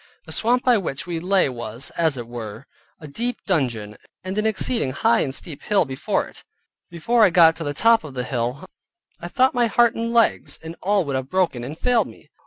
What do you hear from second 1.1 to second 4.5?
lay was, as it were, a deep dungeon, and an